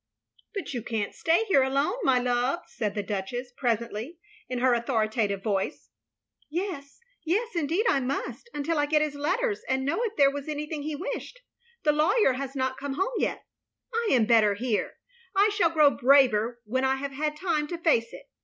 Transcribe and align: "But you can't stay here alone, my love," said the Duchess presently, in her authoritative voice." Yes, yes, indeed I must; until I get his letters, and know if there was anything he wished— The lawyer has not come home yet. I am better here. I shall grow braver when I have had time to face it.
"But 0.55 0.73
you 0.73 0.81
can't 0.81 1.13
stay 1.13 1.45
here 1.47 1.61
alone, 1.61 1.93
my 2.01 2.17
love," 2.17 2.61
said 2.77 2.95
the 2.95 3.03
Duchess 3.03 3.51
presently, 3.55 4.17
in 4.49 4.57
her 4.57 4.73
authoritative 4.73 5.43
voice." 5.43 5.91
Yes, 6.49 6.97
yes, 7.23 7.55
indeed 7.55 7.85
I 7.87 7.99
must; 7.99 8.49
until 8.51 8.79
I 8.79 8.87
get 8.87 9.03
his 9.03 9.13
letters, 9.13 9.61
and 9.69 9.85
know 9.85 10.01
if 10.01 10.15
there 10.15 10.31
was 10.31 10.47
anything 10.47 10.81
he 10.81 10.95
wished— 10.95 11.41
The 11.83 11.91
lawyer 11.91 12.33
has 12.33 12.55
not 12.55 12.77
come 12.79 12.93
home 12.93 13.13
yet. 13.19 13.45
I 13.93 14.07
am 14.11 14.25
better 14.25 14.55
here. 14.55 14.95
I 15.35 15.49
shall 15.49 15.69
grow 15.69 15.91
braver 15.91 16.59
when 16.65 16.83
I 16.83 16.95
have 16.95 17.11
had 17.11 17.35
time 17.35 17.67
to 17.67 17.77
face 17.77 18.11
it. 18.11 18.27